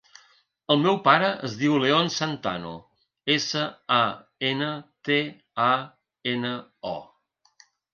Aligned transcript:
El 0.75 0.79
meu 0.85 0.95
pare 1.07 1.29
es 1.47 1.57
diu 1.59 1.75
León 1.83 2.09
Santano: 2.15 2.73
essa, 3.37 3.69
a, 4.01 4.03
ena, 4.53 4.75
te, 5.11 5.23
a, 5.71 5.73
ena, 6.37 6.61
o. 6.99 7.01